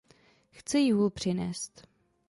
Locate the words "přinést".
1.09-1.87